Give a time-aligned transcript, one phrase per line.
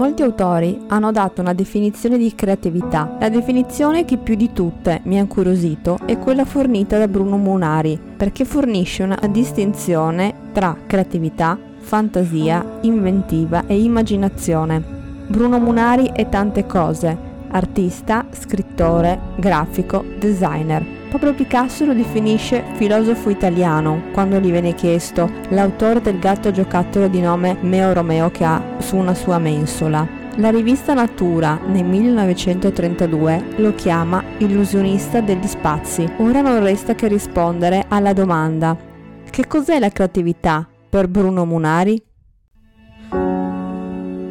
[0.00, 3.18] Molti autori hanno dato una definizione di creatività.
[3.20, 8.00] La definizione che più di tutte mi ha incuriosito è quella fornita da Bruno Munari,
[8.16, 14.82] perché fornisce una distinzione tra creatività, fantasia, inventiva e immaginazione.
[15.26, 20.84] Bruno Munari è tante cose, artista, scrittore, grafico, designer.
[21.10, 27.20] Pablo Picasso lo definisce filosofo italiano quando gli viene chiesto l'autore del gatto giocattolo di
[27.20, 30.06] nome Meo Romeo che ha su una sua mensola.
[30.36, 36.08] La rivista Natura nel 1932 lo chiama illusionista degli spazi.
[36.18, 38.88] Ora non resta che rispondere alla domanda
[39.30, 42.02] che cos'è la creatività per Bruno Munari?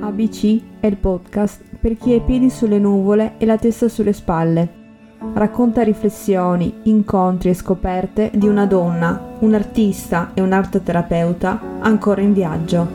[0.10, 4.14] ABC è il podcast per chi ha i piedi sulle nuvole e la testa sulle
[4.14, 4.80] spalle
[5.34, 12.88] racconta riflessioni, incontri e scoperte di una donna, un artista e un'arteterapeuta ancora in viaggio.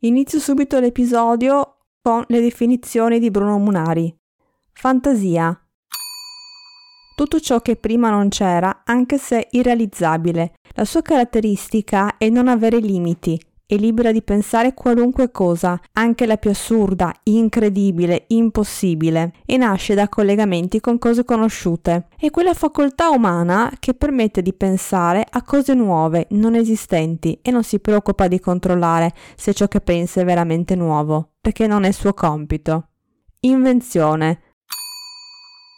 [0.00, 4.14] Inizio subito l'episodio con le definizioni di Bruno Munari.
[4.72, 5.58] Fantasia.
[7.16, 10.54] Tutto ciò che prima non c'era, anche se irrealizzabile.
[10.74, 16.36] La sua caratteristica è non avere limiti, è libera di pensare qualunque cosa, anche la
[16.36, 22.08] più assurda, incredibile, impossibile, e nasce da collegamenti con cose conosciute.
[22.16, 27.62] È quella facoltà umana che permette di pensare a cose nuove, non esistenti, e non
[27.62, 32.12] si preoccupa di controllare se ciò che pensa è veramente nuovo, perché non è suo
[32.12, 32.88] compito.
[33.40, 34.40] Invenzione.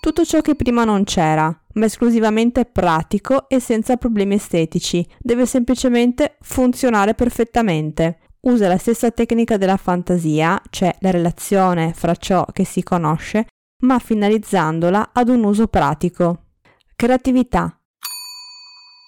[0.06, 6.36] Tutto ciò che prima non c'era, ma esclusivamente pratico e senza problemi estetici, deve semplicemente
[6.42, 8.20] funzionare perfettamente.
[8.42, 13.48] Usa la stessa tecnica della fantasia, cioè la relazione fra ciò che si conosce,
[13.82, 16.50] ma finalizzandola ad un uso pratico.
[16.94, 17.76] Creatività.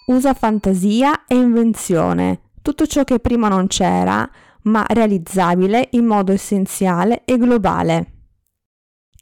[0.07, 4.29] Usa fantasia e invenzione, tutto ciò che prima non c'era,
[4.62, 8.15] ma realizzabile in modo essenziale e globale.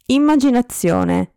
[0.07, 1.33] Immaginazione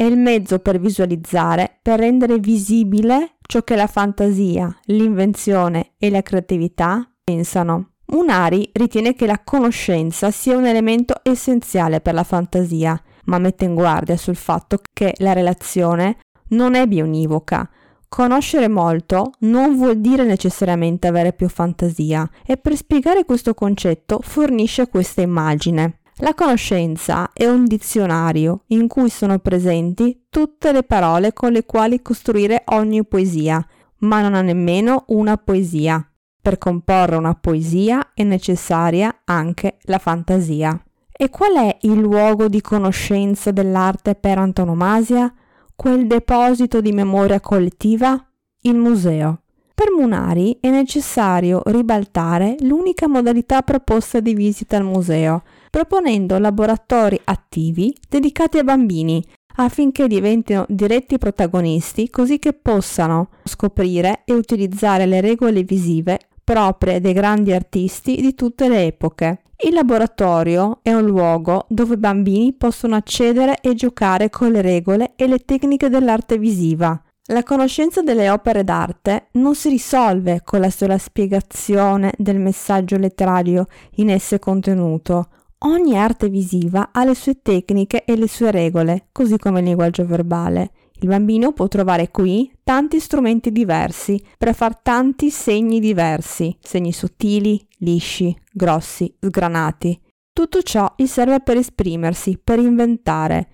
[0.00, 6.22] è il mezzo per visualizzare, per rendere visibile ciò che la fantasia, l'invenzione e la
[6.22, 7.94] creatività pensano.
[8.12, 13.74] Munari ritiene che la conoscenza sia un elemento essenziale per la fantasia, ma mette in
[13.74, 16.18] guardia sul fatto che la relazione
[16.50, 17.68] non è bionivoca.
[18.08, 24.86] Conoscere molto non vuol dire necessariamente avere più fantasia e per spiegare questo concetto fornisce
[24.86, 25.97] questa immagine.
[26.20, 32.02] La conoscenza è un dizionario in cui sono presenti tutte le parole con le quali
[32.02, 33.64] costruire ogni poesia,
[33.98, 36.04] ma non ha nemmeno una poesia.
[36.42, 40.82] Per comporre una poesia è necessaria anche la fantasia.
[41.12, 45.32] E qual è il luogo di conoscenza dell'arte per antonomasia?
[45.76, 48.28] Quel deposito di memoria collettiva?
[48.62, 49.42] Il museo.
[49.78, 57.94] Per Munari è necessario ribaltare l'unica modalità proposta di visita al museo, proponendo laboratori attivi
[58.08, 59.24] dedicati ai bambini
[59.54, 67.12] affinché diventino diretti protagonisti così che possano scoprire e utilizzare le regole visive proprie dei
[67.12, 69.42] grandi artisti di tutte le epoche.
[69.64, 75.12] Il laboratorio è un luogo dove i bambini possono accedere e giocare con le regole
[75.14, 77.00] e le tecniche dell'arte visiva.
[77.30, 83.66] La conoscenza delle opere d'arte non si risolve con la sola spiegazione del messaggio letterario
[83.96, 85.28] in esse contenuto,
[85.62, 90.06] Ogni arte visiva ha le sue tecniche e le sue regole, così come il linguaggio
[90.06, 90.70] verbale.
[91.00, 97.60] Il bambino può trovare qui tanti strumenti diversi per far tanti segni diversi, segni sottili,
[97.78, 100.00] lisci, grossi, sgranati.
[100.32, 103.48] Tutto ciò gli serve per esprimersi, per inventare,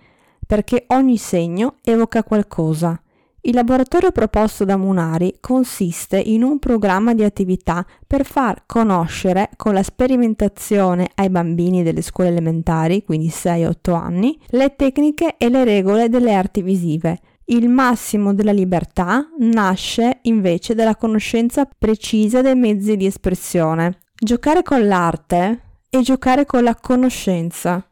[0.47, 3.01] perché ogni segno evoca qualcosa.
[3.47, 9.75] Il laboratorio proposto da Munari consiste in un programma di attività per far conoscere con
[9.75, 16.09] la sperimentazione ai bambini delle scuole elementari, quindi 6-8 anni, le tecniche e le regole
[16.09, 17.21] delle arti visive.
[17.45, 23.99] Il massimo della libertà nasce invece dalla conoscenza precisa dei mezzi di espressione.
[24.19, 27.87] Giocare con l'arte è giocare con la conoscenza.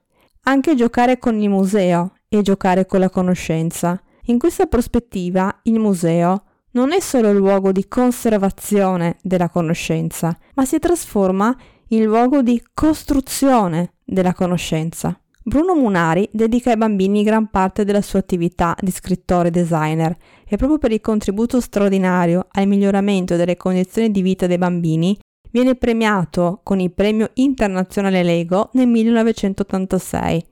[0.44, 4.02] Anche giocare con il museo è giocare con la conoscenza.
[4.32, 10.78] In questa prospettiva il museo non è solo luogo di conservazione della conoscenza, ma si
[10.78, 11.54] trasforma
[11.88, 15.20] in luogo di costruzione della conoscenza.
[15.42, 20.16] Bruno Munari dedica ai bambini gran parte della sua attività di scrittore e designer
[20.48, 25.18] e proprio per il contributo straordinario al miglioramento delle condizioni di vita dei bambini
[25.50, 30.46] viene premiato con il premio internazionale Lego nel 1986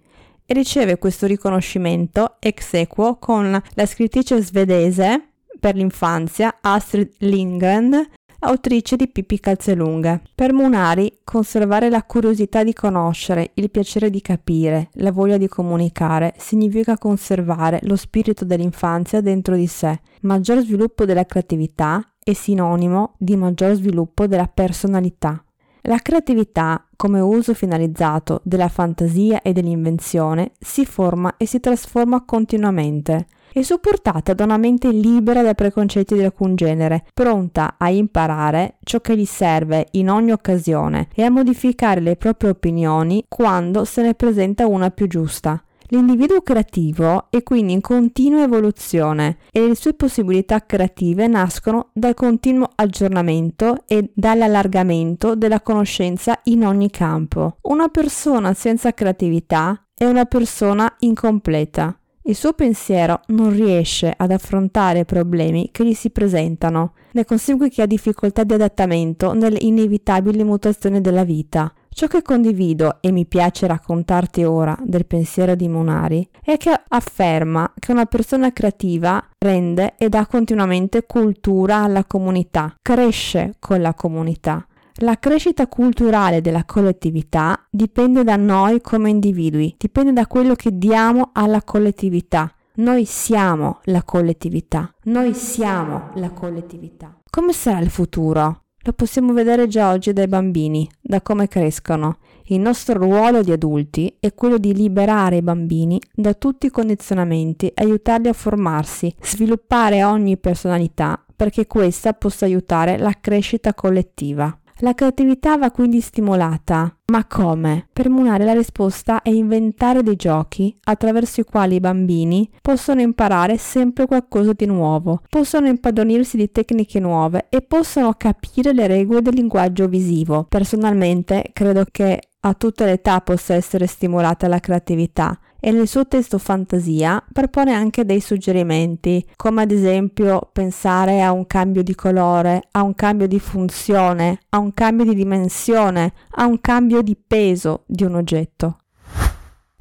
[0.50, 5.28] e riceve questo riconoscimento ex equo con la scrittrice svedese
[5.60, 8.04] per l'infanzia Astrid Lindgren
[8.40, 10.22] autrice di Pippi Calzelunghe.
[10.34, 16.34] Per Munari, conservare la curiosità di conoscere, il piacere di capire, la voglia di comunicare,
[16.36, 20.00] significa conservare lo spirito dell'infanzia dentro di sé.
[20.22, 25.44] Maggior sviluppo della creatività è sinonimo di maggior sviluppo della personalità.
[25.84, 33.26] La creatività, come uso finalizzato della fantasia e dell'invenzione, si forma e si trasforma continuamente.
[33.52, 39.00] È supportata da una mente libera da preconcetti di alcun genere, pronta a imparare ciò
[39.00, 44.14] che gli serve in ogni occasione e a modificare le proprie opinioni quando se ne
[44.14, 45.60] presenta una più giusta.
[45.92, 52.70] L'individuo creativo è quindi in continua evoluzione e le sue possibilità creative nascono dal continuo
[52.76, 57.56] aggiornamento e dall'allargamento della conoscenza in ogni campo.
[57.62, 61.98] Una persona senza creatività è una persona incompleta.
[62.22, 67.82] Il suo pensiero non riesce ad affrontare problemi che gli si presentano, ne consegue che
[67.82, 71.74] ha difficoltà di adattamento nelle inevitabili mutazioni della vita.
[72.00, 77.74] Ciò che condivido e mi piace raccontarti ora del pensiero di Monari è che afferma
[77.78, 84.66] che una persona creativa rende e dà continuamente cultura alla comunità, cresce con la comunità.
[85.00, 91.32] La crescita culturale della collettività dipende da noi come individui, dipende da quello che diamo
[91.34, 92.50] alla collettività.
[92.76, 94.90] Noi siamo la collettività.
[95.02, 97.20] Noi siamo la collettività.
[97.28, 98.62] Come sarà il futuro?
[98.84, 102.16] Lo possiamo vedere già oggi dai bambini, da come crescono.
[102.44, 107.70] Il nostro ruolo di adulti è quello di liberare i bambini da tutti i condizionamenti,
[107.74, 114.59] aiutarli a formarsi, sviluppare ogni personalità perché questa possa aiutare la crescita collettiva.
[114.82, 116.96] La creatività va quindi stimolata.
[117.12, 117.88] Ma come?
[117.92, 123.58] Per Munare la risposta è inventare dei giochi attraverso i quali i bambini possono imparare
[123.58, 129.34] sempre qualcosa di nuovo, possono impadronirsi di tecniche nuove e possono capire le regole del
[129.34, 130.46] linguaggio visivo.
[130.48, 136.06] Personalmente credo che a tutte le età possa essere stimolata la creatività e nel suo
[136.06, 142.62] testo fantasia propone anche dei suggerimenti, come ad esempio pensare a un cambio di colore,
[142.72, 147.84] a un cambio di funzione, a un cambio di dimensione, a un cambio di peso
[147.86, 148.78] di un oggetto.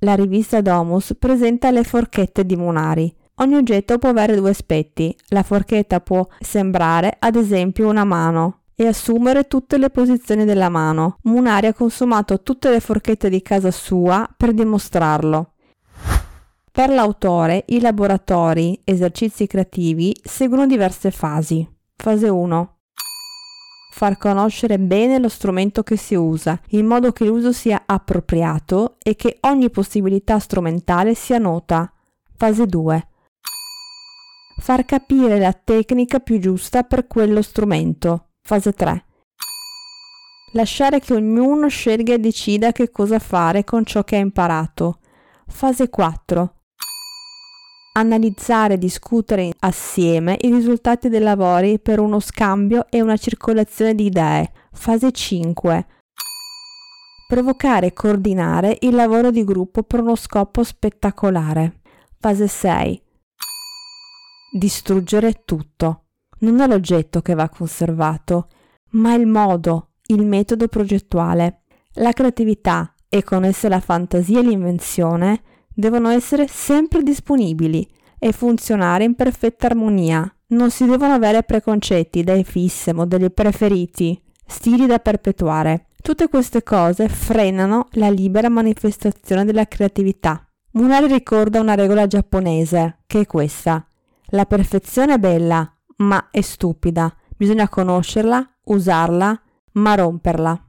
[0.01, 3.13] La rivista Domus presenta le forchette di Munari.
[3.35, 5.15] Ogni oggetto può avere due aspetti.
[5.29, 11.17] La forchetta può sembrare, ad esempio, una mano, e assumere tutte le posizioni della mano.
[11.23, 15.53] Munari ha consumato tutte le forchette di casa sua per dimostrarlo.
[16.79, 21.69] Per l'autore i laboratori, esercizi creativi, seguono diverse fasi.
[21.93, 22.77] Fase 1.
[23.91, 29.17] Far conoscere bene lo strumento che si usa, in modo che l'uso sia appropriato e
[29.17, 31.91] che ogni possibilità strumentale sia nota.
[32.37, 33.07] Fase 2.
[34.59, 38.29] Far capire la tecnica più giusta per quello strumento.
[38.41, 39.05] Fase 3.
[40.53, 44.99] Lasciare che ognuno scelga e decida che cosa fare con ciò che ha imparato.
[45.45, 46.53] Fase 4
[47.99, 54.05] analizzare e discutere assieme i risultati dei lavori per uno scambio e una circolazione di
[54.05, 54.51] idee.
[54.71, 55.87] Fase 5.
[57.27, 61.81] Provocare e coordinare il lavoro di gruppo per uno scopo spettacolare.
[62.19, 63.01] Fase 6.
[64.53, 66.05] Distruggere tutto.
[66.39, 68.47] Non è l'oggetto che va conservato,
[68.91, 71.63] ma il modo, il metodo progettuale.
[71.95, 75.41] La creatività e con essa la fantasia e l'invenzione
[75.79, 77.87] devono essere sempre disponibili
[78.19, 80.31] e funzionare in perfetta armonia.
[80.47, 85.87] Non si devono avere preconcetti, idee fisse, modelli preferiti, stili da perpetuare.
[86.01, 90.45] Tutte queste cose frenano la libera manifestazione della creatività.
[90.71, 93.85] Munari ricorda una regola giapponese, che è questa.
[94.31, 97.13] La perfezione è bella, ma è stupida.
[97.35, 99.41] Bisogna conoscerla, usarla,
[99.73, 100.63] ma romperla.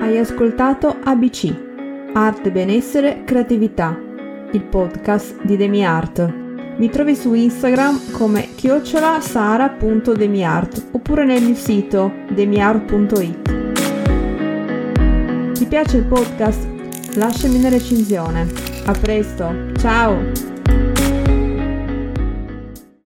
[0.00, 1.70] Hai ascoltato ABC
[2.14, 3.98] Arte, benessere, creatività,
[4.52, 6.40] il podcast di DemiArt.
[6.76, 13.52] Mi trovi su Instagram come chiocciolasara.demiart oppure nel mio sito demiart.it.
[15.54, 16.68] Ti piace il podcast?
[17.14, 18.46] Lasciami una recensione.
[18.84, 20.91] A presto, ciao!